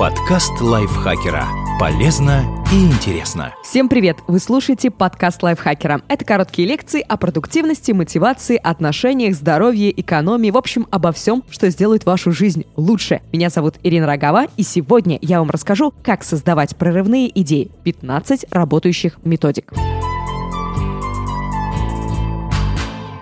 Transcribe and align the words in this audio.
Подкаст 0.00 0.62
лайфхакера. 0.62 1.46
Полезно 1.78 2.64
и 2.72 2.86
интересно. 2.86 3.54
Всем 3.62 3.86
привет! 3.86 4.16
Вы 4.28 4.38
слушаете 4.38 4.90
подкаст 4.90 5.42
лайфхакера. 5.42 6.00
Это 6.08 6.24
короткие 6.24 6.66
лекции 6.66 7.04
о 7.06 7.18
продуктивности, 7.18 7.92
мотивации, 7.92 8.56
отношениях, 8.56 9.34
здоровье, 9.34 10.00
экономии, 10.00 10.50
в 10.50 10.56
общем, 10.56 10.86
обо 10.90 11.12
всем, 11.12 11.44
что 11.50 11.68
сделает 11.68 12.06
вашу 12.06 12.32
жизнь 12.32 12.64
лучше. 12.76 13.20
Меня 13.30 13.50
зовут 13.50 13.74
Ирина 13.82 14.06
Рогава, 14.06 14.46
и 14.56 14.62
сегодня 14.62 15.18
я 15.20 15.38
вам 15.38 15.50
расскажу, 15.50 15.92
как 16.02 16.24
создавать 16.24 16.76
прорывные 16.76 17.30
идеи. 17.38 17.70
15 17.84 18.46
работающих 18.50 19.18
методик. 19.22 19.70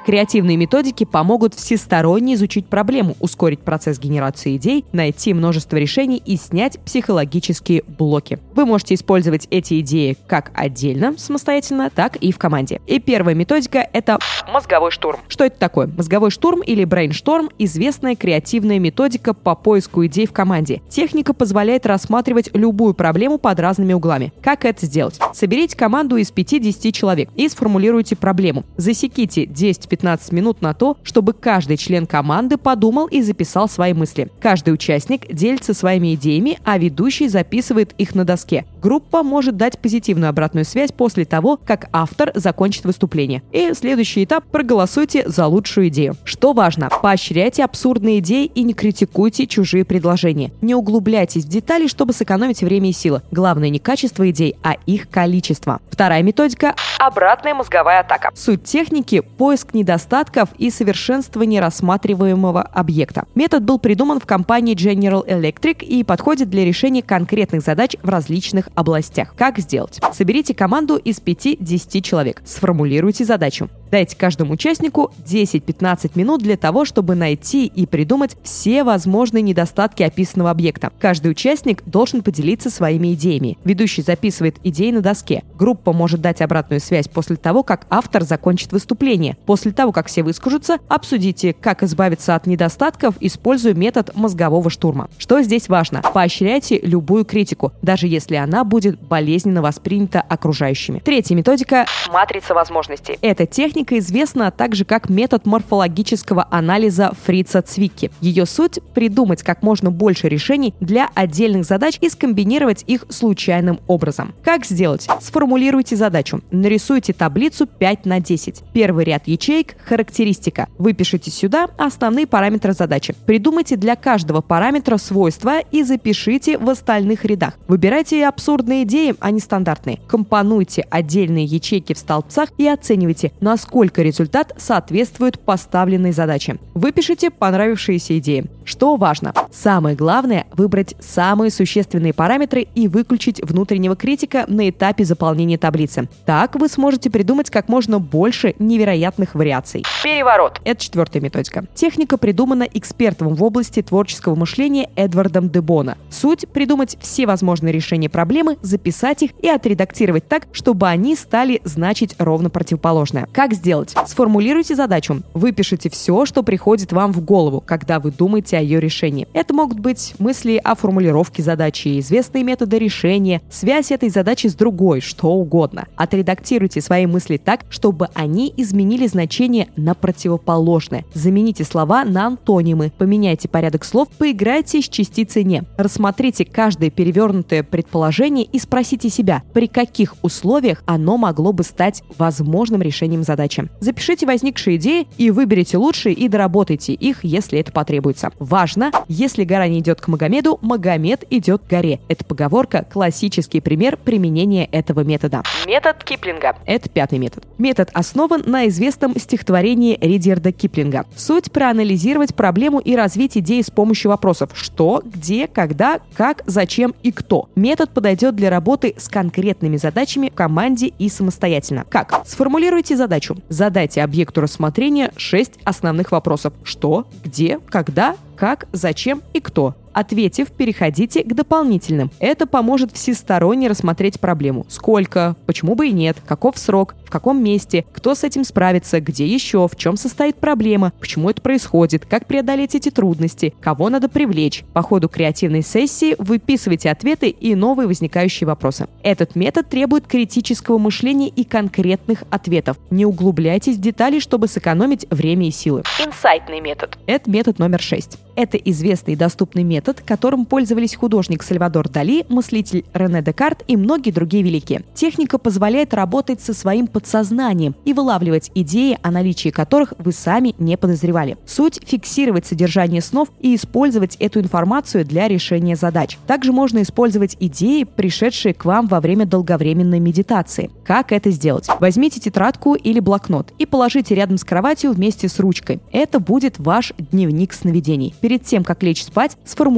Креативные 0.08 0.56
методики 0.56 1.04
помогут 1.04 1.52
всесторонне 1.52 2.32
изучить 2.32 2.64
проблему, 2.64 3.14
ускорить 3.20 3.60
процесс 3.60 3.98
генерации 3.98 4.56
идей, 4.56 4.86
найти 4.90 5.34
множество 5.34 5.76
решений 5.76 6.22
и 6.24 6.38
снять 6.38 6.80
психологические 6.80 7.82
блоки. 7.86 8.38
Вы 8.54 8.64
можете 8.64 8.94
использовать 8.94 9.46
эти 9.50 9.80
идеи 9.80 10.16
как 10.26 10.50
отдельно, 10.54 11.12
самостоятельно, 11.18 11.90
так 11.90 12.16
и 12.16 12.32
в 12.32 12.38
команде. 12.38 12.80
И 12.86 13.00
первая 13.00 13.34
методика— 13.34 13.86
это 13.92 14.18
мозговой 14.50 14.92
штурм. 14.92 15.20
Что 15.28 15.44
это 15.44 15.58
такое? 15.58 15.88
Мозговой 15.88 16.30
штурм 16.30 16.62
или 16.62 16.84
брейншторм— 16.84 17.50
известная 17.58 18.16
креативная 18.16 18.78
методика 18.78 19.34
по 19.34 19.54
поиску 19.54 20.06
идей 20.06 20.26
в 20.26 20.32
команде. 20.32 20.80
Техника 20.88 21.34
позволяет 21.34 21.84
рассматривать 21.84 22.48
любую 22.54 22.94
проблему 22.94 23.36
под 23.36 23.60
разными 23.60 23.92
углами. 23.92 24.32
Как 24.40 24.64
это 24.64 24.86
сделать? 24.86 25.20
Соберите 25.34 25.76
команду 25.76 26.16
из 26.16 26.32
5-10 26.32 26.92
человек 26.92 27.28
и 27.36 27.46
сформулируйте 27.46 28.16
проблему. 28.16 28.64
Засеките 28.78 29.44
10 29.44 29.86
15 29.98 30.32
минут 30.32 30.62
на 30.62 30.74
то, 30.74 30.96
чтобы 31.02 31.32
каждый 31.32 31.76
член 31.76 32.06
команды 32.06 32.56
подумал 32.56 33.06
и 33.06 33.20
записал 33.20 33.68
свои 33.68 33.92
мысли. 33.92 34.30
Каждый 34.40 34.72
участник 34.72 35.32
делится 35.32 35.74
своими 35.74 36.14
идеями, 36.14 36.58
а 36.64 36.78
ведущий 36.78 37.28
записывает 37.28 37.92
их 37.98 38.14
на 38.14 38.24
доске. 38.24 38.64
Группа 38.80 39.22
может 39.22 39.56
дать 39.56 39.78
позитивную 39.78 40.30
обратную 40.30 40.64
связь 40.64 40.92
после 40.92 41.24
того, 41.24 41.56
как 41.56 41.88
автор 41.92 42.30
закончит 42.34 42.84
выступление. 42.84 43.42
И 43.52 43.72
следующий 43.74 44.24
этап– 44.24 44.44
проголосуйте 44.52 45.28
за 45.28 45.46
лучшую 45.46 45.88
идею. 45.88 46.14
Что 46.24 46.52
важно? 46.52 46.88
Поощряйте 47.02 47.64
абсурдные 47.64 48.20
идеи 48.20 48.46
и 48.46 48.62
не 48.62 48.74
критикуйте 48.74 49.46
чужие 49.46 49.84
предложения. 49.84 50.52
Не 50.60 50.74
углубляйтесь 50.74 51.44
в 51.44 51.48
детали, 51.48 51.88
чтобы 51.88 52.12
сэкономить 52.12 52.62
время 52.62 52.90
и 52.90 52.92
силы. 52.92 53.22
Главное 53.32 53.68
не 53.68 53.80
качество 53.80 54.28
идей, 54.30 54.56
а 54.62 54.74
их 54.86 55.10
количество. 55.10 55.80
Вторая 55.90 56.22
методика– 56.22 56.76
обратная 56.98 57.54
мозговая 57.54 58.00
атака. 58.00 58.30
Суть 58.34 58.62
техники– 58.62 59.20
поиск 59.38 59.74
недостатков 59.74 59.87
недостатков 59.88 60.50
и 60.58 60.70
совершенствования 60.70 61.62
рассматриваемого 61.62 62.60
объекта. 62.60 63.24
Метод 63.34 63.64
был 63.64 63.78
придуман 63.78 64.20
в 64.20 64.26
компании 64.26 64.76
General 64.76 65.26
Electric 65.26 65.82
и 65.82 66.04
подходит 66.04 66.50
для 66.50 66.66
решения 66.66 67.02
конкретных 67.02 67.62
задач 67.62 67.96
в 68.02 68.08
различных 68.08 68.68
областях. 68.74 69.34
Как 69.34 69.58
сделать? 69.58 69.98
Соберите 70.12 70.54
команду 70.54 70.96
из 70.96 71.22
5-10 71.22 72.02
человек. 72.02 72.42
Сформулируйте 72.44 73.24
задачу. 73.24 73.70
Дайте 73.90 74.16
каждому 74.16 74.52
участнику 74.52 75.12
10-15 75.24 76.10
минут 76.14 76.42
для 76.42 76.58
того, 76.58 76.84
чтобы 76.84 77.14
найти 77.14 77.64
и 77.64 77.86
придумать 77.86 78.36
все 78.42 78.84
возможные 78.84 79.40
недостатки 79.40 80.02
описанного 80.02 80.50
объекта. 80.50 80.92
Каждый 81.00 81.30
участник 81.30 81.82
должен 81.86 82.22
поделиться 82.22 82.68
своими 82.68 83.14
идеями. 83.14 83.56
Ведущий 83.64 84.02
записывает 84.02 84.56
идеи 84.62 84.90
на 84.90 85.00
доске. 85.00 85.42
Группа 85.58 85.94
может 85.94 86.20
дать 86.20 86.42
обратную 86.42 86.80
связь 86.80 87.08
после 87.08 87.36
того, 87.36 87.62
как 87.62 87.86
автор 87.88 88.24
закончит 88.24 88.72
выступление. 88.72 89.38
После 89.46 89.72
того, 89.78 89.92
как 89.92 90.08
все 90.08 90.24
выскажутся, 90.24 90.78
обсудите, 90.88 91.52
как 91.52 91.84
избавиться 91.84 92.34
от 92.34 92.48
недостатков, 92.48 93.14
используя 93.20 93.74
метод 93.74 94.10
мозгового 94.16 94.70
штурма. 94.70 95.08
Что 95.18 95.40
здесь 95.40 95.68
важно? 95.68 96.02
Поощряйте 96.02 96.80
любую 96.82 97.24
критику, 97.24 97.72
даже 97.80 98.08
если 98.08 98.34
она 98.34 98.64
будет 98.64 99.00
болезненно 99.00 99.62
воспринята 99.62 100.20
окружающими. 100.20 100.98
Третья 100.98 101.36
методика– 101.36 101.86
матрица 102.12 102.54
возможностей. 102.54 103.20
Эта 103.22 103.46
техника 103.46 103.96
известна 103.98 104.50
также 104.50 104.84
как 104.84 105.08
метод 105.08 105.46
морфологического 105.46 106.48
анализа 106.50 107.12
Фрица 107.24 107.62
Цвикки. 107.62 108.10
Ее 108.20 108.46
суть– 108.46 108.80
придумать 108.94 109.44
как 109.44 109.62
можно 109.62 109.92
больше 109.92 110.28
решений 110.28 110.74
для 110.80 111.08
отдельных 111.14 111.64
задач 111.64 111.98
и 112.00 112.08
скомбинировать 112.08 112.82
их 112.88 113.06
случайным 113.10 113.78
образом. 113.86 114.34
Как 114.42 114.66
сделать? 114.66 115.06
Сформулируйте 115.20 115.94
задачу. 115.94 116.40
Нарисуйте 116.50 117.12
таблицу 117.12 117.68
5 117.68 118.06
на 118.06 118.18
10. 118.18 118.64
Первый 118.72 119.04
ряд 119.04 119.28
ячеек 119.28 119.67
Язык– 119.68 119.76
характеристика. 119.84 120.68
Выпишите 120.78 121.30
сюда 121.30 121.68
основные 121.76 122.26
параметры 122.26 122.72
задачи. 122.72 123.14
Придумайте 123.26 123.76
для 123.76 123.96
каждого 123.96 124.40
параметра 124.40 124.96
свойства 124.96 125.60
и 125.60 125.82
запишите 125.82 126.58
в 126.58 126.68
остальных 126.68 127.24
рядах. 127.24 127.54
Выбирайте 127.68 128.26
абсурдные 128.26 128.84
идеи, 128.84 129.14
а 129.20 129.30
не 129.30 129.40
стандартные. 129.40 130.00
Компонуйте 130.06 130.86
отдельные 130.90 131.44
ячейки 131.44 131.92
в 131.92 131.98
столбцах 131.98 132.50
и 132.58 132.66
оценивайте, 132.66 133.32
насколько 133.40 134.02
результат 134.02 134.54
соответствует 134.58 135.38
поставленной 135.40 136.12
задаче. 136.12 136.58
Выпишите 136.74 137.30
понравившиеся 137.30 138.18
идеи. 138.18 138.46
Что 138.64 138.96
важно? 138.96 139.32
Самое 139.50 139.96
главное– 139.96 140.46
выбрать 140.52 140.94
самые 141.00 141.50
существенные 141.50 142.12
параметры 142.12 142.66
и 142.74 142.86
выключить 142.86 143.40
внутреннего 143.42 143.96
критика 143.96 144.44
на 144.46 144.68
этапе 144.68 145.04
заполнения 145.04 145.56
таблицы. 145.56 146.08
Так 146.26 146.54
вы 146.54 146.68
сможете 146.68 147.10
придумать 147.10 147.50
как 147.50 147.68
можно 147.68 147.98
больше 147.98 148.54
невероятных 148.58 149.34
вариаций. 149.48 149.84
Переворот. 150.04 150.60
Это 150.64 150.80
четвертая 150.80 151.22
методика. 151.22 151.64
Техника 151.74 152.18
придумана 152.18 152.64
экспертом 152.64 153.34
в 153.34 153.42
области 153.42 153.80
творческого 153.82 154.34
мышления 154.34 154.90
Эдвардом 154.94 155.48
Дебона. 155.48 155.96
Суть– 156.10 156.46
придумать 156.52 156.98
все 157.00 157.26
возможные 157.26 157.72
решения 157.72 158.10
проблемы, 158.10 158.58
записать 158.60 159.22
их 159.22 159.30
и 159.40 159.48
отредактировать 159.48 160.28
так, 160.28 160.46
чтобы 160.52 160.88
они 160.88 161.16
стали 161.16 161.62
значить 161.64 162.14
ровно 162.18 162.50
противоположное. 162.50 163.26
Как 163.32 163.54
сделать? 163.54 163.94
Сформулируйте 164.06 164.74
задачу. 164.74 165.22
Выпишите 165.32 165.88
все, 165.88 166.26
что 166.26 166.42
приходит 166.42 166.92
вам 166.92 167.12
в 167.12 167.22
голову, 167.22 167.62
когда 167.64 168.00
вы 168.00 168.10
думаете 168.10 168.58
о 168.58 168.60
ее 168.60 168.80
решении. 168.80 169.28
Это 169.32 169.54
могут 169.54 169.80
быть 169.80 170.14
мысли 170.18 170.60
о 170.62 170.74
формулировке 170.74 171.42
задачи, 171.42 171.98
известные 172.00 172.44
методы 172.44 172.78
решения, 172.78 173.40
связь 173.50 173.90
этой 173.92 174.10
задачи 174.10 174.48
с 174.48 174.54
другой, 174.54 175.00
что 175.00 175.28
угодно. 175.28 175.86
Отредактируйте 175.96 176.80
свои 176.82 177.06
мысли 177.06 177.38
так, 177.38 177.64
чтобы 177.70 178.08
они 178.14 178.52
изменили 178.56 179.06
значение 179.06 179.37
на 179.76 179.94
противоположное. 179.94 181.04
Замените 181.14 181.64
слова 181.64 182.04
на 182.04 182.26
антонимы, 182.26 182.92
поменяйте 182.96 183.48
порядок 183.48 183.84
слов, 183.84 184.08
поиграйте 184.18 184.82
с 184.82 184.88
частицей 184.88 185.44
«не». 185.44 185.62
Рассмотрите 185.76 186.44
каждое 186.44 186.90
перевернутое 186.90 187.62
предположение 187.62 188.44
и 188.44 188.58
спросите 188.58 189.08
себя, 189.08 189.42
при 189.52 189.68
каких 189.68 190.16
условиях 190.22 190.82
оно 190.86 191.16
могло 191.16 191.52
бы 191.52 191.62
стать 191.62 192.02
возможным 192.18 192.82
решением 192.82 193.22
задачи. 193.22 193.68
Запишите 193.80 194.26
возникшие 194.26 194.76
идеи 194.76 195.06
и 195.18 195.30
выберите 195.30 195.76
лучшие 195.76 196.14
и 196.14 196.28
доработайте 196.28 196.92
их, 196.92 197.22
если 197.22 197.58
это 197.60 197.70
потребуется 197.70 198.32
важно, 198.38 198.90
если 199.08 199.44
гора 199.44 199.68
не 199.68 199.78
идет 199.80 200.00
к 200.00 200.08
Магомеду, 200.08 200.58
Магомед 200.62 201.24
идет 201.30 201.62
к 201.62 201.70
горе. 201.70 202.00
Это 202.08 202.24
поговорка, 202.24 202.86
классический 202.90 203.60
пример 203.60 203.96
применения 203.96 204.64
этого 204.66 205.00
метода. 205.00 205.42
Метод 205.66 206.02
Киплинга. 206.02 206.56
Это 206.66 206.88
пятый 206.88 207.18
метод. 207.18 207.44
Метод 207.58 207.90
основан 207.92 208.42
на 208.46 208.68
известном 208.68 209.16
стихотворении 209.28 209.98
Ридерда 210.00 210.52
Киплинга. 210.52 211.04
Суть 211.14 211.52
проанализировать 211.52 212.34
проблему 212.34 212.78
и 212.78 212.96
развить 212.96 213.36
идеи 213.36 213.60
с 213.60 213.70
помощью 213.70 214.10
вопросов 214.10 214.50
«что», 214.54 215.02
«где», 215.04 215.46
«когда», 215.46 216.00
«как», 216.16 216.42
«зачем» 216.46 216.94
и 217.02 217.12
«кто». 217.12 217.50
Метод 217.54 217.90
подойдет 217.90 218.34
для 218.34 218.48
работы 218.48 218.94
с 218.96 219.08
конкретными 219.08 219.76
задачами 219.76 220.30
в 220.30 220.34
команде 220.34 220.92
и 220.98 221.10
самостоятельно. 221.10 221.84
Как? 221.90 222.22
Сформулируйте 222.26 222.96
задачу. 222.96 223.36
Задайте 223.50 224.02
объекту 224.02 224.40
рассмотрения 224.40 225.12
6 225.16 225.58
основных 225.64 226.10
вопросов. 226.10 226.54
Что, 226.62 227.06
где, 227.22 227.58
когда, 227.68 228.16
как, 228.34 228.66
зачем 228.72 229.22
и 229.34 229.40
кто. 229.40 229.74
Ответив, 229.98 230.52
переходите 230.52 231.24
к 231.24 231.34
дополнительным. 231.34 232.12
Это 232.20 232.46
поможет 232.46 232.92
всесторонне 232.92 233.66
рассмотреть 233.66 234.20
проблему. 234.20 234.64
Сколько, 234.68 235.34
почему 235.44 235.74
бы 235.74 235.88
и 235.88 235.90
нет, 235.90 236.18
каков 236.24 236.56
срок, 236.56 236.94
в 237.04 237.10
каком 237.10 237.42
месте, 237.42 237.84
кто 237.92 238.14
с 238.14 238.22
этим 238.22 238.44
справится, 238.44 239.00
где 239.00 239.26
еще, 239.26 239.66
в 239.66 239.74
чем 239.74 239.96
состоит 239.96 240.36
проблема, 240.36 240.92
почему 241.00 241.30
это 241.30 241.42
происходит, 241.42 242.06
как 242.06 242.26
преодолеть 242.26 242.76
эти 242.76 242.90
трудности, 242.90 243.52
кого 243.60 243.90
надо 243.90 244.08
привлечь. 244.08 244.62
По 244.72 244.82
ходу 244.82 245.08
креативной 245.08 245.62
сессии 245.62 246.14
выписывайте 246.18 246.90
ответы 246.90 247.30
и 247.30 247.56
новые 247.56 247.88
возникающие 247.88 248.46
вопросы. 248.46 248.86
Этот 249.02 249.34
метод 249.34 249.68
требует 249.68 250.06
критического 250.06 250.78
мышления 250.78 251.28
и 251.28 251.42
конкретных 251.42 252.22
ответов. 252.30 252.76
Не 252.90 253.04
углубляйтесь 253.04 253.76
в 253.76 253.80
детали, 253.80 254.20
чтобы 254.20 254.46
сэкономить 254.46 255.08
время 255.10 255.48
и 255.48 255.50
силы. 255.50 255.82
Инсайтный 255.98 256.60
метод. 256.60 256.96
Это 257.06 257.28
метод 257.28 257.58
номер 257.58 257.80
шесть. 257.80 258.18
Это 258.36 258.56
известный 258.58 259.14
и 259.14 259.16
доступный 259.16 259.64
метод 259.64 259.87
метод, 259.88 260.04
которым 260.06 260.44
пользовались 260.44 260.94
художник 260.94 261.42
Сальвадор 261.42 261.88
Дали, 261.88 262.26
мыслитель 262.28 262.84
Рене 262.92 263.22
Декарт 263.22 263.64
и 263.68 263.76
многие 263.76 264.10
другие 264.10 264.42
великие. 264.42 264.82
Техника 264.94 265.38
позволяет 265.38 265.94
работать 265.94 266.42
со 266.42 266.52
своим 266.52 266.86
подсознанием 266.86 267.74
и 267.86 267.94
вылавливать 267.94 268.50
идеи, 268.54 268.98
о 269.02 269.10
наличии 269.10 269.48
которых 269.48 269.94
вы 269.98 270.12
сами 270.12 270.54
не 270.58 270.76
подозревали. 270.76 271.38
Суть– 271.46 271.80
фиксировать 271.86 272.46
содержание 272.46 273.00
снов 273.00 273.28
и 273.40 273.54
использовать 273.54 274.16
эту 274.16 274.40
информацию 274.40 275.06
для 275.06 275.26
решения 275.26 275.74
задач. 275.74 276.18
Также 276.26 276.52
можно 276.52 276.82
использовать 276.82 277.38
идеи, 277.40 277.84
пришедшие 277.84 278.52
к 278.52 278.66
вам 278.66 278.88
во 278.88 279.00
время 279.00 279.24
долговременной 279.24 280.00
медитации. 280.00 280.70
Как 280.84 281.12
это 281.12 281.30
сделать? 281.30 281.66
Возьмите 281.80 282.20
тетрадку 282.20 282.74
или 282.74 283.00
блокнот 283.00 283.54
и 283.58 283.64
положите 283.64 284.14
рядом 284.14 284.36
с 284.36 284.44
кроватью 284.44 284.92
вместе 284.92 285.28
с 285.28 285.38
ручкой. 285.38 285.80
Это 285.92 286.20
будет 286.20 286.58
ваш 286.58 286.92
дневник 286.98 287.54
сновидений. 287.54 288.14
Перед 288.20 288.44
тем, 288.44 288.64
как 288.64 288.82
лечь 288.82 289.02
спать, 289.02 289.38
сформулируйте 289.46 289.77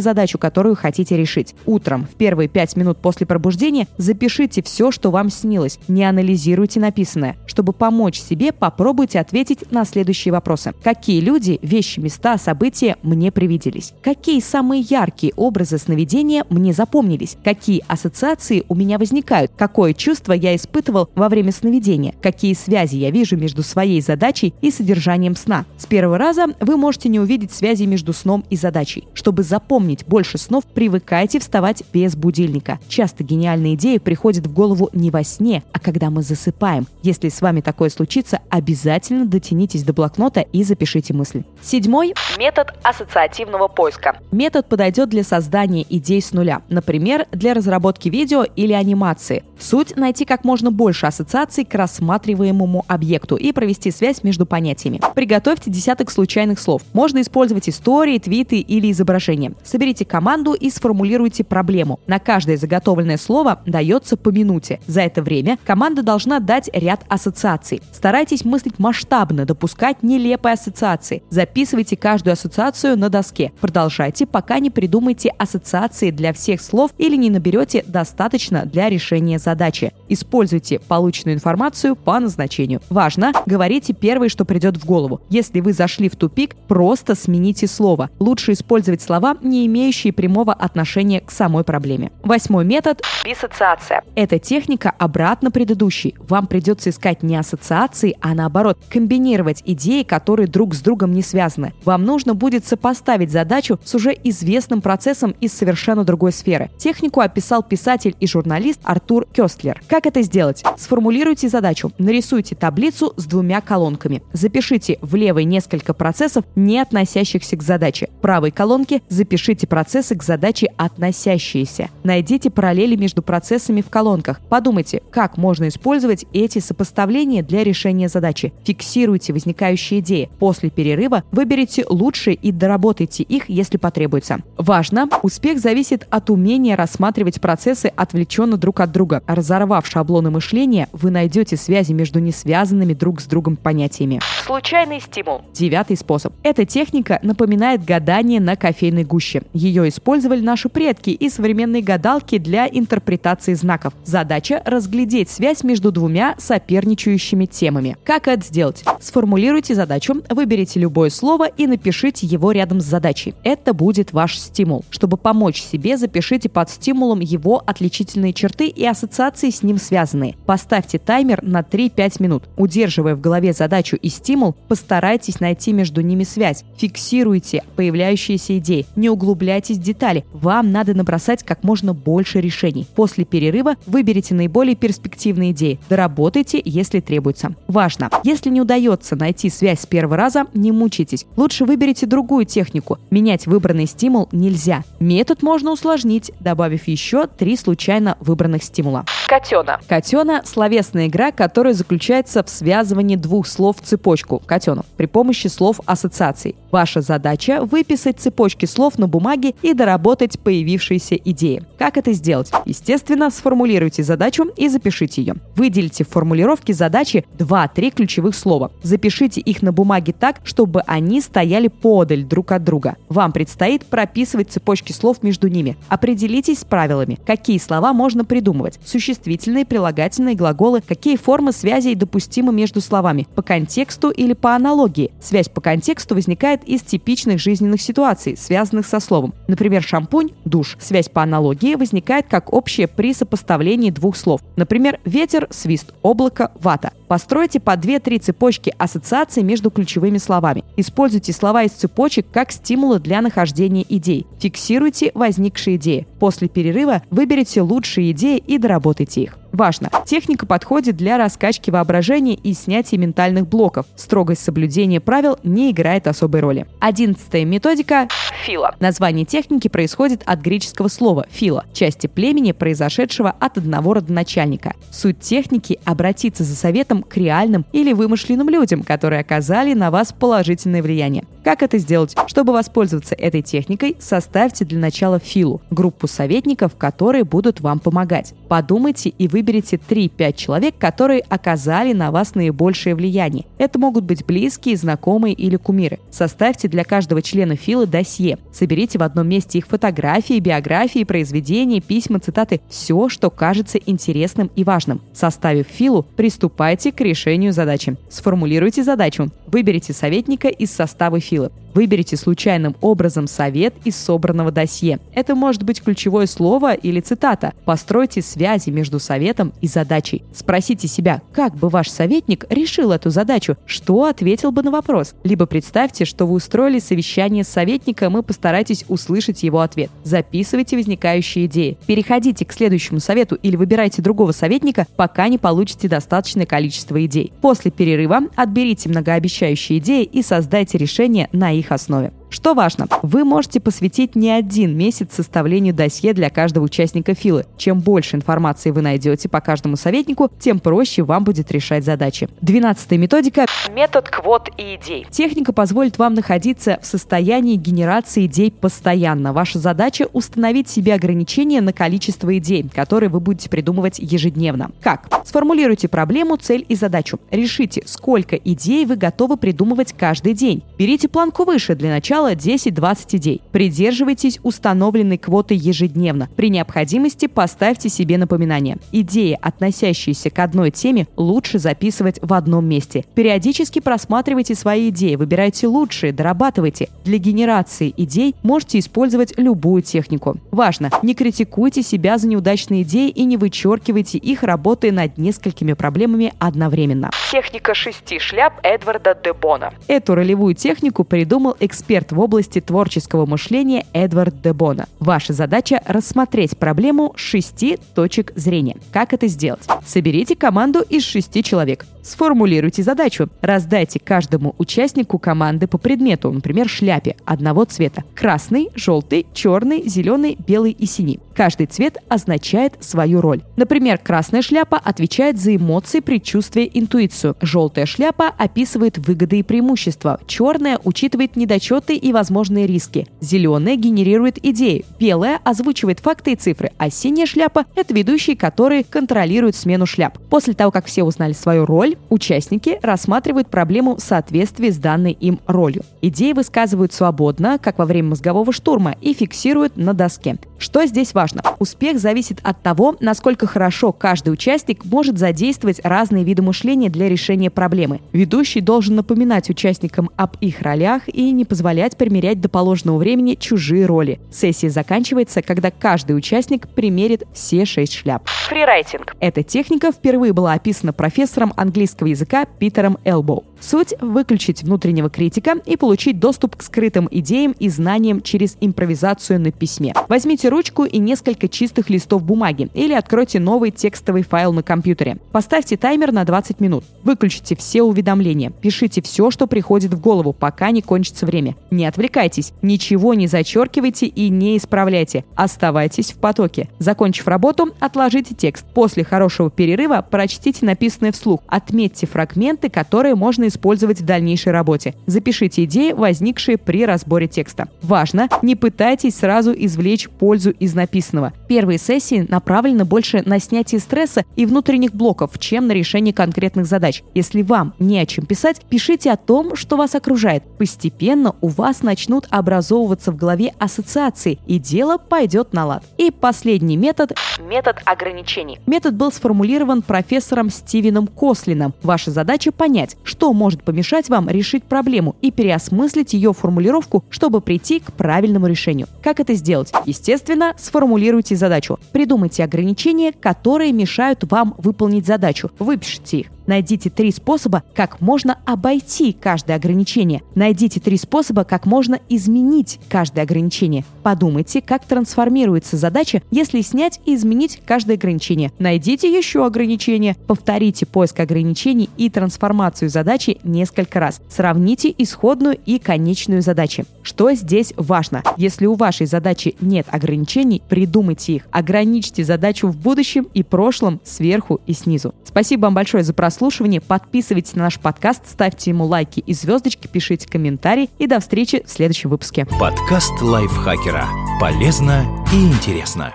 задачу, 0.00 0.38
которую 0.38 0.76
хотите 0.76 1.16
решить. 1.16 1.54
Утром, 1.66 2.06
в 2.06 2.14
первые 2.14 2.48
пять 2.48 2.76
минут 2.76 2.98
после 2.98 3.26
пробуждения, 3.26 3.86
запишите 3.96 4.62
все, 4.62 4.90
что 4.90 5.10
вам 5.10 5.30
снилось. 5.30 5.78
Не 5.88 6.04
анализируйте 6.04 6.80
написанное. 6.80 7.36
Чтобы 7.46 7.72
помочь 7.72 8.20
себе, 8.20 8.52
попробуйте 8.52 9.20
ответить 9.20 9.70
на 9.70 9.84
следующие 9.84 10.32
вопросы. 10.32 10.72
Какие 10.82 11.20
люди, 11.20 11.58
вещи, 11.62 12.00
места, 12.00 12.38
события 12.38 12.96
мне 13.02 13.32
привиделись? 13.32 13.92
Какие 14.02 14.40
самые 14.40 14.82
яркие 14.82 15.32
образы 15.36 15.78
сновидения 15.78 16.44
мне 16.50 16.72
запомнились? 16.72 17.36
Какие 17.44 17.84
ассоциации 17.88 18.64
у 18.68 18.74
меня 18.74 18.98
возникают? 18.98 19.52
Какое 19.56 19.92
чувство 19.92 20.32
я 20.32 20.54
испытывал 20.54 21.08
во 21.14 21.28
время 21.28 21.52
сновидения? 21.52 22.14
Какие 22.22 22.54
связи 22.54 22.96
я 22.96 23.10
вижу 23.10 23.36
между 23.36 23.62
своей 23.62 24.00
задачей 24.00 24.54
и 24.60 24.70
содержанием 24.70 25.36
сна? 25.36 25.64
С 25.76 25.86
первого 25.86 26.18
раза 26.18 26.46
вы 26.60 26.76
можете 26.76 27.08
не 27.08 27.20
увидеть 27.20 27.52
связи 27.52 27.84
между 27.84 28.12
сном 28.12 28.44
и 28.50 28.56
задачей. 28.56 29.06
Чтобы 29.14 29.37
запомнить 29.42 30.06
больше 30.06 30.38
снов, 30.38 30.64
привыкайте 30.64 31.38
вставать 31.38 31.82
без 31.92 32.16
будильника. 32.16 32.78
Часто 32.88 33.24
гениальные 33.24 33.74
идеи 33.74 33.98
приходят 33.98 34.46
в 34.46 34.52
голову 34.52 34.90
не 34.92 35.10
во 35.10 35.22
сне, 35.24 35.62
а 35.72 35.78
когда 35.78 36.10
мы 36.10 36.22
засыпаем. 36.22 36.86
Если 37.02 37.28
с 37.28 37.40
вами 37.40 37.60
такое 37.60 37.90
случится, 37.90 38.40
обязательно 38.48 39.26
дотянитесь 39.26 39.82
до 39.82 39.92
блокнота 39.92 40.40
и 40.40 40.62
запишите 40.64 41.14
мысли. 41.14 41.44
Седьмой– 41.62 42.14
метод 42.38 42.74
ассоциативного 42.82 43.68
поиска. 43.68 44.16
Метод 44.32 44.66
подойдет 44.66 45.08
для 45.10 45.24
создания 45.24 45.84
идей 45.88 46.22
с 46.22 46.32
нуля, 46.32 46.62
например, 46.68 47.26
для 47.32 47.54
разработки 47.54 48.08
видео 48.08 48.44
или 48.44 48.72
анимации. 48.72 49.44
Суть– 49.58 49.94
найти 49.96 50.24
как 50.24 50.44
можно 50.44 50.70
больше 50.70 51.06
ассоциаций 51.06 51.64
к 51.64 51.74
рассматриваемому 51.74 52.84
объекту 52.88 53.36
и 53.36 53.52
провести 53.52 53.90
связь 53.90 54.22
между 54.22 54.46
понятиями. 54.46 55.00
Приготовьте 55.14 55.70
десяток 55.70 56.10
случайных 56.10 56.60
слов. 56.60 56.82
Можно 56.92 57.20
использовать 57.20 57.68
истории, 57.68 58.18
твиты 58.18 58.60
или 58.60 58.90
изображения. 58.90 59.17
Соберите 59.64 60.04
команду 60.04 60.54
и 60.54 60.70
сформулируйте 60.70 61.44
проблему. 61.44 62.00
На 62.06 62.18
каждое 62.18 62.56
заготовленное 62.56 63.18
слово 63.18 63.60
дается 63.66 64.16
по 64.16 64.30
минуте. 64.30 64.80
За 64.86 65.02
это 65.02 65.22
время 65.22 65.58
команда 65.64 66.02
должна 66.02 66.40
дать 66.40 66.70
ряд 66.72 67.04
ассоциаций. 67.08 67.82
Старайтесь 67.92 68.44
мыслить 68.44 68.78
масштабно, 68.78 69.44
допускать 69.44 70.02
нелепые 70.02 70.54
ассоциации. 70.54 71.22
Записывайте 71.30 71.96
каждую 71.96 72.32
ассоциацию 72.32 72.96
на 72.98 73.08
доске. 73.08 73.52
Продолжайте, 73.60 74.26
пока 74.26 74.58
не 74.58 74.70
придумаете 74.70 75.30
ассоциации 75.30 76.10
для 76.10 76.32
всех 76.32 76.60
слов 76.60 76.92
или 76.98 77.16
не 77.16 77.30
наберете 77.30 77.84
достаточно 77.86 78.64
для 78.64 78.88
решения 78.88 79.38
задачи. 79.38 79.92
Используйте 80.08 80.78
полученную 80.80 81.34
информацию 81.34 81.96
по 81.96 82.18
назначению. 82.18 82.80
Важно, 82.90 83.32
говорите 83.46 83.92
первое, 83.92 84.28
что 84.28 84.44
придет 84.44 84.76
в 84.76 84.86
голову. 84.86 85.20
Если 85.28 85.60
вы 85.60 85.72
зашли 85.72 86.08
в 86.08 86.16
тупик, 86.16 86.56
просто 86.68 87.14
смените 87.14 87.66
слово. 87.66 88.10
Лучше 88.18 88.52
использовать 88.52 89.02
слова, 89.08 89.38
не 89.40 89.66
имеющие 89.66 90.12
прямого 90.12 90.52
отношения 90.52 91.22
к 91.22 91.30
самой 91.30 91.64
проблеме. 91.64 92.12
Восьмой 92.22 92.66
метод– 92.66 93.02
диссоциация. 93.24 94.02
Эта 94.14 94.38
техника 94.38 94.92
обратно 94.98 95.50
предыдущей. 95.50 96.14
Вам 96.18 96.46
придется 96.46 96.90
искать 96.90 97.22
не 97.22 97.34
ассоциации, 97.36 98.18
а 98.20 98.34
наоборот, 98.34 98.78
комбинировать 98.90 99.62
идеи, 99.64 100.02
которые 100.02 100.46
друг 100.46 100.74
с 100.74 100.82
другом 100.82 101.12
не 101.12 101.22
связаны. 101.22 101.72
Вам 101.86 102.04
нужно 102.04 102.34
будет 102.34 102.66
сопоставить 102.66 103.30
задачу 103.32 103.80
с 103.82 103.94
уже 103.94 104.14
известным 104.24 104.82
процессом 104.82 105.34
из 105.40 105.54
совершенно 105.54 106.04
другой 106.04 106.32
сферы. 106.32 106.68
Технику 106.76 107.20
описал 107.20 107.62
писатель 107.62 108.14
и 108.20 108.26
журналист 108.26 108.80
Артур 108.84 109.26
Кёстлер. 109.32 109.80
Как 109.88 110.04
это 110.04 110.20
сделать? 110.20 110.62
Сформулируйте 110.76 111.48
задачу, 111.48 111.92
нарисуйте 111.96 112.54
таблицу 112.54 113.14
с 113.16 113.24
двумя 113.24 113.62
колонками. 113.62 114.22
Запишите 114.34 114.98
в 115.00 115.14
левой 115.14 115.44
несколько 115.44 115.94
процессов, 115.94 116.44
не 116.56 116.78
относящихся 116.78 117.56
к 117.56 117.62
задаче. 117.62 118.10
Правой 118.20 118.50
колонке 118.50 118.97
запишите 119.08 119.66
процессы 119.66 120.16
к 120.16 120.22
задаче, 120.22 120.68
относящиеся. 120.76 121.90
Найдите 122.04 122.50
параллели 122.50 122.96
между 122.96 123.22
процессами 123.22 123.80
в 123.80 123.90
колонках. 123.90 124.40
Подумайте, 124.48 125.02
как 125.10 125.36
можно 125.36 125.68
использовать 125.68 126.26
эти 126.32 126.58
сопоставления 126.58 127.42
для 127.42 127.64
решения 127.64 128.08
задачи. 128.08 128.52
Фиксируйте 128.64 129.32
возникающие 129.32 130.00
идеи. 130.00 130.30
После 130.38 130.70
перерыва 130.70 131.24
выберите 131.30 131.84
лучшие 131.88 132.34
и 132.34 132.52
доработайте 132.52 133.22
их, 133.22 133.48
если 133.48 133.76
потребуется. 133.76 134.38
Важно, 134.56 135.08
успех 135.22 135.58
зависит 135.58 136.06
от 136.10 136.30
умения 136.30 136.76
рассматривать 136.76 137.40
процессы 137.40 137.92
отвлеченно 137.94 138.56
друг 138.56 138.80
от 138.80 138.92
друга. 138.92 139.22
Разорвав 139.26 139.86
шаблоны 139.86 140.30
мышления, 140.30 140.88
вы 140.92 141.10
найдете 141.10 141.56
связи 141.56 141.92
между 141.92 142.18
несвязанными 142.18 142.94
друг 142.94 143.20
с 143.20 143.26
другом 143.26 143.56
понятиями. 143.56 144.20
Случайный 144.44 145.00
стимул. 145.00 145.42
Девятый 145.52 145.96
способ. 145.96 146.32
Эта 146.42 146.64
техника 146.64 147.18
напоминает 147.22 147.84
гадание 147.84 148.40
на 148.40 148.56
кофейной 148.88 149.04
гуще. 149.04 149.42
Ее 149.52 149.88
использовали 149.88 150.40
наши 150.40 150.68
предки 150.68 151.10
и 151.10 151.28
современные 151.28 151.82
гадалки 151.82 152.38
для 152.38 152.66
интерпретации 152.66 153.54
знаков. 153.54 153.92
Задача– 154.04 154.62
разглядеть 154.64 155.30
связь 155.30 155.62
между 155.62 155.92
двумя 155.92 156.34
соперничающими 156.38 157.46
темами. 157.46 157.96
Как 158.04 158.28
это 158.28 158.44
сделать? 158.44 158.84
Сформулируйте 159.00 159.74
задачу, 159.74 160.22
выберите 160.30 160.80
любое 160.80 161.10
слово 161.10 161.46
и 161.46 161.66
напишите 161.66 162.26
его 162.26 162.52
рядом 162.52 162.80
с 162.80 162.84
задачей. 162.84 163.34
Это 163.44 163.72
будет 163.74 164.12
ваш 164.12 164.38
стимул. 164.38 164.84
Чтобы 164.90 165.16
помочь 165.16 165.60
себе, 165.60 165.96
запишите 165.96 166.48
под 166.48 166.70
стимулом 166.70 167.20
его 167.20 167.62
отличительные 167.66 168.32
черты 168.32 168.68
и 168.68 168.86
ассоциации 168.86 169.50
с 169.50 169.62
ним 169.62 169.78
связанные. 169.78 170.36
Поставьте 170.46 170.98
таймер 170.98 171.42
на 171.42 171.60
3-5 171.60 172.22
минут. 172.22 172.44
Удерживая 172.56 173.14
в 173.14 173.20
голове 173.20 173.52
задачу 173.52 173.96
и 173.96 174.08
стимул, 174.08 174.54
постарайтесь 174.68 175.40
найти 175.40 175.72
между 175.72 176.00
ними 176.00 176.24
связь. 176.24 176.64
Фиксируйте 176.76 177.64
появляющиеся 177.76 178.58
идеи. 178.58 178.77
Не 178.96 179.10
углубляйтесь 179.10 179.78
в 179.78 179.82
детали. 179.82 180.24
Вам 180.32 180.72
надо 180.72 180.94
набросать 180.94 181.42
как 181.42 181.64
можно 181.64 181.94
больше 181.94 182.40
решений. 182.40 182.86
После 182.94 183.24
перерыва 183.24 183.76
выберите 183.86 184.34
наиболее 184.34 184.76
перспективные 184.76 185.52
идеи. 185.52 185.78
Доработайте, 185.88 186.60
если 186.64 187.00
требуется. 187.00 187.54
Важно! 187.66 188.10
Если 188.24 188.50
не 188.50 188.60
удается 188.60 189.16
найти 189.16 189.50
связь 189.50 189.80
с 189.80 189.86
первого 189.86 190.16
раза, 190.16 190.46
не 190.54 190.72
мучайтесь. 190.72 191.26
Лучше 191.36 191.64
выберите 191.64 192.06
другую 192.06 192.44
технику. 192.44 192.98
Менять 193.10 193.46
выбранный 193.46 193.86
стимул 193.86 194.28
нельзя. 194.32 194.84
Метод 195.00 195.42
можно 195.42 195.72
усложнить, 195.72 196.32
добавив 196.40 196.88
еще 196.88 197.26
три 197.26 197.56
случайно 197.56 198.16
выбранных 198.20 198.62
стимула. 198.62 199.04
Котена. 199.28 199.78
Котена– 199.86 200.40
словесная 200.46 201.06
игра, 201.06 201.32
которая 201.32 201.74
заключается 201.74 202.42
в 202.42 202.48
связывании 202.48 203.16
двух 203.16 203.46
слов 203.46 203.76
в 203.78 203.84
цепочку– 203.84 204.42
котену 204.46 204.86
при 204.96 205.04
помощи 205.04 205.48
слов 205.48 205.80
ассоциаций. 205.84 206.56
Ваша 206.70 207.02
задача– 207.02 207.60
выписать 207.62 208.18
цепочки 208.18 208.64
слов 208.64 208.98
на 208.98 209.06
бумаге 209.06 209.54
и 209.60 209.74
доработать 209.74 210.40
появившиеся 210.40 211.16
идеи. 211.16 211.62
Как 211.78 211.98
это 211.98 212.14
сделать? 212.14 212.50
Естественно, 212.64 213.28
сформулируйте 213.28 214.02
задачу 214.02 214.46
и 214.56 214.66
запишите 214.68 215.20
ее. 215.20 215.34
Выделите 215.54 216.04
в 216.04 216.08
формулировке 216.08 216.72
задачи 216.72 217.26
2-3 217.36 217.90
ключевых 217.90 218.34
слова. 218.34 218.70
Запишите 218.82 219.42
их 219.42 219.60
на 219.60 219.72
бумаге 219.72 220.14
так, 220.18 220.36
чтобы 220.44 220.80
они 220.86 221.20
стояли 221.20 221.68
подаль 221.68 222.24
друг 222.24 222.52
от 222.52 222.64
друга. 222.64 222.96
Вам 223.10 223.32
предстоит 223.32 223.84
прописывать 223.84 224.50
цепочки 224.50 224.92
слов 224.92 225.22
между 225.22 225.48
ними. 225.48 225.76
Определитесь 225.88 226.60
с 226.60 226.64
правилами, 226.64 227.18
какие 227.26 227.58
слова 227.58 227.92
можно 227.92 228.24
придумывать. 228.24 228.80
Существительные, 229.18 229.66
прилагательные, 229.66 230.36
глаголы, 230.36 230.80
какие 230.80 231.16
формы 231.16 231.50
связей 231.50 231.96
допустимы 231.96 232.52
между 232.52 232.80
словами, 232.80 233.26
по 233.34 233.42
контексту 233.42 234.10
или 234.10 234.32
по 234.32 234.54
аналогии. 234.54 235.10
Связь 235.20 235.48
по 235.48 235.60
контексту 235.60 236.14
возникает 236.14 236.62
из 236.62 236.82
типичных 236.82 237.40
жизненных 237.40 237.82
ситуаций, 237.82 238.36
связанных 238.36 238.86
со 238.86 239.00
словом. 239.00 239.34
Например, 239.48 239.82
шампунь– 239.82 240.30
душ. 240.44 240.76
Связь 240.80 241.08
по 241.08 241.24
аналогии 241.24 241.74
возникает 241.74 242.26
как 242.28 242.52
общая 242.52 242.86
при 242.86 243.12
сопоставлении 243.12 243.90
двух 243.90 244.16
слов. 244.16 244.40
Например, 244.54 245.00
ветер– 245.04 245.48
свист, 245.50 245.92
облако– 246.02 246.52
вата. 246.60 246.92
Постройте 247.08 247.58
по 247.58 247.72
2-3 247.72 248.20
цепочки 248.20 248.72
ассоциаций 248.76 249.42
между 249.42 249.70
ключевыми 249.70 250.18
словами. 250.18 250.62
Используйте 250.76 251.32
слова 251.32 251.64
из 251.64 251.72
цепочек 251.72 252.26
как 252.30 252.52
стимулы 252.52 253.00
для 253.00 253.22
нахождения 253.22 253.84
идей. 253.88 254.26
Фиксируйте 254.38 255.10
возникшие 255.14 255.76
идеи. 255.76 256.06
После 256.20 256.48
перерыва 256.48 257.02
выберите 257.10 257.62
лучшие 257.62 258.12
идеи 258.12 258.36
и 258.36 258.58
доработайте 258.58 259.07
их. 259.16 259.38
Важно! 259.52 259.90
Техника 260.04 260.46
подходит 260.46 260.96
для 260.96 261.18
раскачки 261.18 261.70
воображения 261.70 262.34
и 262.34 262.52
снятия 262.52 262.98
ментальных 262.98 263.48
блоков. 263.48 263.86
Строгость 263.96 264.42
соблюдения 264.42 265.00
правил 265.00 265.38
не 265.42 265.70
играет 265.70 266.06
особой 266.06 266.40
роли. 266.40 266.66
Одиннадцатая 266.80 267.44
методика– 267.44 268.08
фила. 268.44 268.74
Название 268.80 269.24
техники 269.24 269.68
происходит 269.68 270.22
от 270.24 270.40
греческого 270.40 270.88
слова 270.88 271.26
«фила»– 271.30 271.64
части 271.72 272.06
племени, 272.06 272.52
произошедшего 272.52 273.30
от 273.30 273.58
одного 273.58 273.94
родоначальника. 273.94 274.74
Суть 274.90 275.20
техники– 275.20 275.78
обратиться 275.84 276.44
за 276.44 276.54
советом 276.54 277.02
к 277.02 277.16
реальным 277.16 277.64
или 277.72 277.92
вымышленным 277.92 278.48
людям, 278.48 278.82
которые 278.82 279.20
оказали 279.20 279.74
на 279.74 279.90
вас 279.90 280.12
положительное 280.12 280.82
влияние. 280.82 281.24
Как 281.44 281.62
это 281.62 281.78
сделать? 281.78 282.14
Чтобы 282.26 282.52
воспользоваться 282.52 283.14
этой 283.14 283.42
техникой, 283.42 283.96
составьте 283.98 284.64
для 284.64 284.78
начала 284.78 285.18
филу– 285.18 285.62
группу 285.70 286.06
советников, 286.06 286.76
которые 286.76 287.24
будут 287.24 287.60
вам 287.60 287.78
помогать. 287.78 288.34
Подумайте 288.48 289.08
и 289.08 289.26
выберите 289.38 289.76
3-5 289.76 290.32
человек, 290.34 290.74
которые 290.78 291.20
оказали 291.28 291.92
на 291.92 292.10
вас 292.10 292.34
наибольшее 292.34 292.96
влияние. 292.96 293.44
Это 293.58 293.78
могут 293.78 294.02
быть 294.02 294.26
близкие, 294.26 294.76
знакомые 294.76 295.32
или 295.32 295.54
кумиры. 295.54 296.00
Составьте 296.10 296.66
для 296.66 296.82
каждого 296.82 297.22
члена 297.22 297.54
филы 297.54 297.86
досье. 297.86 298.38
Соберите 298.52 298.98
в 298.98 299.02
одном 299.04 299.28
месте 299.28 299.58
их 299.58 299.68
фотографии, 299.68 300.40
биографии, 300.40 301.04
произведения, 301.04 301.80
письма, 301.80 302.18
цитаты– 302.18 302.60
все, 302.68 303.08
что 303.08 303.30
кажется 303.30 303.78
интересным 303.78 304.50
и 304.56 304.64
важным. 304.64 305.00
Составив 305.12 305.68
филу, 305.68 306.04
приступайте 306.16 306.90
к 306.90 307.00
решению 307.00 307.52
задачи. 307.52 307.96
Сформулируйте 308.10 308.82
задачу. 308.82 309.30
Выберите 309.46 309.92
советника 309.92 310.48
из 310.48 310.72
состава 310.72 311.20
филы. 311.20 311.52
Выберите 311.74 312.16
случайным 312.16 312.76
образом 312.80 313.26
совет 313.26 313.74
из 313.84 313.96
собранного 313.96 314.50
досье. 314.50 314.98
Это 315.14 315.34
может 315.34 315.62
быть 315.62 315.82
ключевое 315.82 316.26
слово 316.26 316.74
или 316.74 317.00
цитата. 317.00 317.52
Постройте 317.64 318.22
связи 318.22 318.70
между 318.70 318.98
советом 318.98 319.52
и 319.60 319.68
задачей. 319.68 320.22
Спросите 320.32 320.88
себя, 320.88 321.22
как 321.32 321.54
бы 321.54 321.68
ваш 321.68 321.88
советник 321.88 322.46
решил 322.50 322.92
эту 322.92 323.10
задачу, 323.10 323.56
что 323.66 324.04
ответил 324.04 324.50
бы 324.50 324.62
на 324.62 324.70
вопрос. 324.70 325.14
Либо 325.24 325.46
представьте, 325.46 326.04
что 326.04 326.26
вы 326.26 326.34
устроили 326.34 326.78
совещание 326.78 327.44
с 327.44 327.48
советником 327.48 328.16
и 328.16 328.22
постарайтесь 328.22 328.84
услышать 328.88 329.42
его 329.42 329.60
ответ. 329.60 329.90
Записывайте 330.04 330.76
возникающие 330.76 331.46
идеи. 331.46 331.76
Переходите 331.86 332.44
к 332.44 332.52
следующему 332.52 333.00
совету 333.00 333.36
или 333.42 333.56
выбирайте 333.56 334.02
другого 334.02 334.32
советника, 334.32 334.86
пока 334.96 335.28
не 335.28 335.38
получите 335.38 335.88
достаточное 335.88 336.46
количество 336.46 337.04
идей. 337.04 337.32
После 337.40 337.70
перерыва 337.70 338.20
отберите 338.36 338.88
многообещающие 338.88 339.78
идеи 339.78 340.04
и 340.04 340.22
создайте 340.22 340.78
решение 340.78 341.28
на 341.32 341.52
их 341.52 341.57
основе. 341.66 342.12
Что 342.30 342.54
важно, 342.54 342.86
вы 343.02 343.24
можете 343.24 343.58
посвятить 343.58 344.14
не 344.14 344.30
один 344.30 344.76
месяц 344.76 345.14
составлению 345.14 345.72
досье 345.72 346.12
для 346.12 346.28
каждого 346.28 346.64
участника 346.64 347.14
филы. 347.14 347.46
Чем 347.56 347.80
больше 347.80 348.16
информации 348.16 348.70
вы 348.70 348.82
найдете 348.82 349.28
по 349.28 349.40
каждому 349.40 349.76
советнику, 349.76 350.30
тем 350.38 350.60
проще 350.60 351.02
вам 351.02 351.24
будет 351.24 351.50
решать 351.50 351.84
задачи. 351.84 352.28
Двенадцатая 352.40 352.98
методика– 352.98 353.46
метод 353.74 354.10
квот 354.10 354.50
и 354.58 354.76
идей. 354.76 355.06
Техника 355.10 355.52
позволит 355.52 355.98
вам 355.98 356.14
находиться 356.14 356.78
в 356.82 356.86
состоянии 356.86 357.56
генерации 357.56 358.26
идей 358.26 358.52
постоянно. 358.52 359.32
Ваша 359.32 359.58
задача– 359.58 360.06
установить 360.12 360.68
себе 360.68 360.94
ограничения 360.94 361.60
на 361.62 361.72
количество 361.72 362.36
идей, 362.36 362.68
которые 362.74 363.08
вы 363.08 363.20
будете 363.20 363.48
придумывать 363.48 363.98
ежедневно. 363.98 364.70
Как? 364.82 365.08
Сформулируйте 365.24 365.88
проблему, 365.88 366.36
цель 366.36 366.66
и 366.68 366.74
задачу. 366.74 367.20
Решите, 367.30 367.82
сколько 367.86 368.36
идей 368.36 368.84
вы 368.84 368.96
готовы 368.96 369.36
придумывать 369.36 369.94
каждый 369.96 370.34
день. 370.34 370.62
Берите 370.78 371.08
планку 371.08 371.44
выше 371.44 371.74
для 371.74 371.90
начала 371.90 372.17
начала 372.18 372.34
10-20 372.34 373.16
идей. 373.16 373.40
Придерживайтесь 373.52 374.40
установленной 374.42 375.18
квоты 375.18 375.54
ежедневно. 375.54 376.28
При 376.34 376.50
необходимости 376.50 377.26
поставьте 377.26 377.88
себе 377.88 378.18
напоминание. 378.18 378.78
Идеи, 378.90 379.38
относящиеся 379.40 380.30
к 380.30 380.38
одной 380.40 380.72
теме, 380.72 381.06
лучше 381.16 381.60
записывать 381.60 382.18
в 382.20 382.32
одном 382.34 382.66
месте. 382.66 383.04
Периодически 383.14 383.80
просматривайте 383.80 384.56
свои 384.56 384.88
идеи, 384.88 385.14
выбирайте 385.14 385.68
лучшие, 385.68 386.12
дорабатывайте. 386.12 386.88
Для 387.04 387.18
генерации 387.18 387.94
идей 387.96 388.34
можете 388.42 388.80
использовать 388.80 389.34
любую 389.38 389.82
технику. 389.82 390.38
Важно, 390.50 390.90
не 391.02 391.14
критикуйте 391.14 391.82
себя 391.82 392.18
за 392.18 392.26
неудачные 392.26 392.82
идеи 392.82 393.10
и 393.10 393.24
не 393.24 393.36
вычеркивайте 393.36 394.18
их, 394.18 394.42
работая 394.42 394.90
над 394.90 395.18
несколькими 395.18 395.74
проблемами 395.74 396.32
одновременно. 396.40 397.10
Техника 397.30 397.74
шести 397.74 398.18
шляп 398.18 398.54
Эдварда 398.64 399.16
Дебона. 399.22 399.72
Эту 399.86 400.16
ролевую 400.16 400.54
технику 400.54 401.04
придумал 401.04 401.56
эксперт 401.60 402.07
эксперт 402.08 402.12
в 402.12 402.20
области 402.20 402.60
творческого 402.60 403.26
мышления 403.26 403.86
Эдвард 403.92 404.40
Дебона. 404.42 404.86
Ваша 405.00 405.32
задача– 405.32 405.80
рассмотреть 405.86 406.56
проблему 406.56 407.12
шести 407.16 407.78
точек 407.94 408.32
зрения. 408.36 408.76
Как 408.92 409.12
это 409.12 409.26
сделать? 409.28 409.66
Соберите 409.86 410.36
команду 410.36 410.80
из 410.80 411.04
шести 411.04 411.42
человек. 411.42 411.86
Сформулируйте 412.08 412.82
задачу. 412.82 413.28
Раздайте 413.42 414.00
каждому 414.00 414.54
участнику 414.56 415.18
команды 415.18 415.66
по 415.66 415.76
предмету, 415.76 416.32
например, 416.32 416.66
шляпе 416.66 417.16
одного 417.26 417.66
цвета. 417.66 418.02
Красный, 418.14 418.70
желтый, 418.74 419.26
черный, 419.34 419.86
зеленый, 419.86 420.38
белый 420.46 420.72
и 420.72 420.86
синий. 420.86 421.20
Каждый 421.36 421.66
цвет 421.66 421.98
означает 422.08 422.74
свою 422.80 423.20
роль. 423.20 423.42
Например, 423.56 423.98
красная 423.98 424.40
шляпа 424.40 424.78
отвечает 424.78 425.38
за 425.38 425.54
эмоции, 425.54 426.00
предчувствие, 426.00 426.68
интуицию. 426.78 427.36
Желтая 427.42 427.84
шляпа 427.84 428.28
описывает 428.38 428.96
выгоды 428.96 429.40
и 429.40 429.42
преимущества. 429.42 430.18
Черная 430.26 430.80
учитывает 430.82 431.36
недочеты 431.36 431.94
и 431.94 432.12
возможные 432.14 432.66
риски. 432.66 433.06
Зеленая 433.20 433.76
генерирует 433.76 434.42
идеи. 434.44 434.86
Белая 434.98 435.40
озвучивает 435.44 436.00
факты 436.00 436.32
и 436.32 436.36
цифры. 436.36 436.72
А 436.78 436.88
синяя 436.88 437.26
шляпа– 437.26 437.66
это 437.76 437.92
ведущий, 437.92 438.34
который 438.34 438.82
контролирует 438.82 439.54
смену 439.54 439.84
шляп. 439.84 440.18
После 440.30 440.54
того, 440.54 440.70
как 440.70 440.86
все 440.86 441.04
узнали 441.04 441.34
свою 441.34 441.66
роль, 441.66 441.97
участники 442.10 442.78
рассматривают 442.82 443.48
проблему 443.48 443.96
соответствия 443.98 444.72
с 444.72 444.76
данной 444.76 445.12
им 445.12 445.40
ролью. 445.46 445.82
Идеи 446.02 446.32
высказывают 446.32 446.92
свободно, 446.92 447.58
как 447.58 447.78
во 447.78 447.84
время 447.84 448.10
мозгового 448.10 448.52
штурма, 448.52 448.94
и 449.00 449.12
фиксируют 449.14 449.76
на 449.76 449.94
доске. 449.94 450.38
Что 450.58 450.84
здесь 450.86 451.14
важно? 451.14 451.42
Успех 451.58 451.98
зависит 451.98 452.40
от 452.42 452.62
того, 452.62 452.96
насколько 453.00 453.46
хорошо 453.46 453.92
каждый 453.92 454.30
участник 454.30 454.84
может 454.84 455.18
задействовать 455.18 455.80
разные 455.84 456.24
виды 456.24 456.42
мышления 456.42 456.90
для 456.90 457.08
решения 457.08 457.50
проблемы. 457.50 458.00
Ведущий 458.12 458.60
должен 458.60 458.96
напоминать 458.96 459.50
участникам 459.50 460.10
об 460.16 460.36
их 460.40 460.62
ролях 460.62 461.02
и 461.08 461.30
не 461.30 461.44
позволять 461.44 461.96
примерять 461.96 462.40
до 462.40 462.48
положенного 462.48 462.98
времени 462.98 463.34
чужие 463.34 463.86
роли. 463.86 464.20
Сессия 464.30 464.70
заканчивается, 464.70 465.42
когда 465.42 465.70
каждый 465.70 466.16
участник 466.16 466.68
примерит 466.68 467.24
все 467.32 467.64
шесть 467.64 467.94
шляп. 467.94 468.28
Фрирайтинг. 468.48 469.14
Эта 469.20 469.42
техника 469.42 469.92
впервые 469.92 470.32
была 470.32 470.52
описана 470.52 470.92
профессором 470.92 471.52
английского 471.56 471.77
языка 472.06 472.46
Питером 472.46 472.98
Элбоу. 473.04 473.44
Суть– 473.60 473.94
выключить 474.00 474.62
внутреннего 474.62 475.10
критика 475.10 475.56
и 475.64 475.76
получить 475.76 476.20
доступ 476.20 476.56
к 476.56 476.62
скрытым 476.62 477.08
идеям 477.10 477.52
и 477.58 477.68
знаниям 477.68 478.22
через 478.22 478.56
импровизацию 478.60 479.40
на 479.40 479.50
письме. 479.50 479.94
Возьмите 480.08 480.48
ручку 480.48 480.84
и 480.84 480.98
несколько 480.98 481.48
чистых 481.48 481.90
листов 481.90 482.22
бумаги 482.22 482.68
или 482.74 482.92
откройте 482.92 483.40
новый 483.40 483.70
текстовый 483.70 484.22
файл 484.22 484.52
на 484.52 484.62
компьютере. 484.62 485.18
Поставьте 485.32 485.76
таймер 485.76 486.12
на 486.12 486.24
20 486.24 486.60
минут. 486.60 486.84
Выключите 487.02 487.56
все 487.56 487.82
уведомления. 487.82 488.50
Пишите 488.50 489.02
все, 489.02 489.30
что 489.30 489.46
приходит 489.46 489.92
в 489.92 490.00
голову, 490.00 490.32
пока 490.32 490.70
не 490.70 490.82
кончится 490.82 491.26
время. 491.26 491.56
Не 491.70 491.86
отвлекайтесь, 491.86 492.52
ничего 492.62 493.14
не 493.14 493.26
зачеркивайте 493.26 494.06
и 494.06 494.28
не 494.28 494.56
исправляйте. 494.56 495.24
Оставайтесь 495.34 496.12
в 496.12 496.18
потоке. 496.18 496.68
Закончив 496.78 497.26
работу, 497.26 497.70
отложите 497.80 498.34
текст. 498.34 498.64
После 498.72 499.02
хорошего 499.02 499.50
перерыва 499.50 500.06
прочтите 500.08 500.64
написанное 500.64 501.12
вслух. 501.12 501.40
Отметьте 501.48 502.06
фрагменты, 502.06 502.68
которые 502.68 503.16
можно 503.16 503.47
использовать 503.48 504.00
в 504.00 504.04
дальнейшей 504.04 504.52
работе. 504.52 504.94
Запишите 505.06 505.64
идеи, 505.64 505.92
возникшие 505.92 506.58
при 506.58 506.86
разборе 506.86 507.26
текста. 507.26 507.68
Важно, 507.82 508.28
не 508.42 508.54
пытайтесь 508.54 509.16
сразу 509.16 509.52
извлечь 509.52 510.08
пользу 510.08 510.50
из 510.50 510.74
написанного. 510.74 511.32
Первые 511.48 511.78
сессии 511.78 512.26
направлены 512.28 512.84
больше 512.84 513.22
на 513.24 513.40
снятие 513.40 513.80
стресса 513.80 514.24
и 514.36 514.46
внутренних 514.46 514.94
блоков, 514.94 515.38
чем 515.38 515.66
на 515.66 515.72
решение 515.72 516.14
конкретных 516.14 516.66
задач. 516.66 517.02
Если 517.14 517.42
вам 517.42 517.74
не 517.78 517.98
о 517.98 518.06
чем 518.06 518.26
писать, 518.26 518.62
пишите 518.68 519.10
о 519.10 519.16
том, 519.16 519.56
что 519.56 519.76
вас 519.76 519.94
окружает. 519.94 520.44
Постепенно 520.58 521.34
у 521.40 521.48
вас 521.48 521.82
начнут 521.82 522.26
образовываться 522.30 523.12
в 523.12 523.16
голове 523.16 523.54
ассоциации, 523.58 524.38
и 524.46 524.58
дело 524.58 524.98
пойдет 524.98 525.52
на 525.52 525.66
лад. 525.66 525.84
И 525.96 526.10
последний 526.10 526.76
метод– 526.76 527.12
метод 527.48 527.76
ограничений. 527.84 528.60
Метод 528.66 528.94
был 528.94 529.10
сформулирован 529.12 529.82
профессором 529.82 530.50
Стивеном 530.50 531.06
Кослином. 531.06 531.74
Ваша 531.82 532.10
задача 532.10 532.52
понять, 532.52 532.96
что 533.04 533.32
может 533.38 533.62
помешать 533.62 534.08
вам 534.10 534.28
решить 534.28 534.64
проблему 534.64 535.16
и 535.22 535.30
переосмыслить 535.30 536.12
ее 536.12 536.34
формулировку, 536.34 537.04
чтобы 537.08 537.40
прийти 537.40 537.80
к 537.80 537.92
правильному 537.92 538.46
решению. 538.46 538.88
Как 539.02 539.20
это 539.20 539.34
сделать? 539.34 539.72
Естественно, 539.86 540.54
сформулируйте 540.58 541.36
задачу. 541.36 541.78
Придумайте 541.92 542.44
ограничения, 542.44 543.12
которые 543.12 543.72
мешают 543.72 544.30
вам 544.30 544.54
выполнить 544.58 545.06
задачу. 545.06 545.50
Выпишите 545.58 546.18
их. 546.18 546.37
Найдите 546.48 546.88
три 546.88 547.12
способа, 547.12 547.62
как 547.74 548.00
можно 548.00 548.38
обойти 548.46 549.12
каждое 549.12 549.54
ограничение. 549.54 550.22
Найдите 550.34 550.80
три 550.80 550.96
способа, 550.96 551.44
как 551.44 551.66
можно 551.66 552.00
изменить 552.08 552.80
каждое 552.88 553.22
ограничение. 553.22 553.84
Подумайте, 554.02 554.62
как 554.62 554.86
трансформируется 554.86 555.76
задача, 555.76 556.22
если 556.30 556.62
снять 556.62 557.00
и 557.04 557.14
изменить 557.14 557.60
каждое 557.66 557.96
ограничение. 557.96 558.50
Найдите 558.58 559.14
еще 559.14 559.44
ограничения. 559.44 560.16
Повторите 560.26 560.86
поиск 560.86 561.20
ограничений 561.20 561.90
и 561.98 562.08
трансформацию 562.08 562.88
задачи 562.88 563.38
несколько 563.44 564.00
раз. 564.00 564.22
Сравните 564.30 564.94
исходную 564.96 565.58
и 565.66 565.78
конечную 565.78 566.40
задачи. 566.40 566.86
Что 567.02 567.30
здесь 567.32 567.74
важно? 567.76 568.22
Если 568.38 568.64
у 568.64 568.72
вашей 568.72 569.06
задачи 569.06 569.54
нет 569.60 569.86
ограничений, 569.90 570.62
придумайте 570.66 571.34
их. 571.34 571.46
Ограничьте 571.50 572.24
задачу 572.24 572.68
в 572.68 572.76
будущем 572.78 573.26
и 573.34 573.42
прошлом 573.42 574.00
сверху 574.02 574.62
и 574.66 574.72
снизу. 574.72 575.14
Спасибо 575.24 575.66
вам 575.66 575.74
большое 575.74 576.04
за 576.04 576.14
прослушивание. 576.38 576.80
Подписывайтесь 576.80 577.56
на 577.56 577.64
наш 577.64 577.80
подкаст, 577.80 578.22
ставьте 578.28 578.70
ему 578.70 578.86
лайки 578.86 579.20
и 579.20 579.34
звездочки, 579.34 579.88
пишите 579.88 580.28
комментарии. 580.28 580.88
И 580.98 581.08
до 581.08 581.18
встречи 581.18 581.64
в 581.66 581.70
следующем 581.70 582.10
выпуске. 582.10 582.46
Подкаст 582.60 583.20
лайфхакера. 583.20 584.06
Полезно 584.40 585.04
и 585.32 585.48
интересно. 585.48 586.14